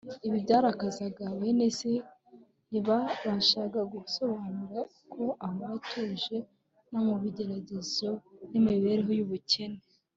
[0.27, 1.91] Ibi byarakazaga bene se.
[2.69, 6.37] Ntibabashaga gusobanura uko ahora atuje
[6.91, 8.07] no mu bigeragezo
[8.49, 9.81] n’imibereho y’ubukene.